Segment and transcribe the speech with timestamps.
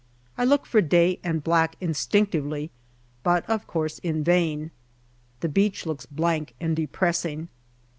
[0.35, 2.71] I look for Day and Black instinctively,
[3.21, 4.71] but of course in vain.
[5.41, 7.49] The beach looks blank and depressing.